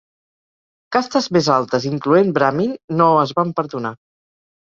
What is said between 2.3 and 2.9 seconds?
Brahmin,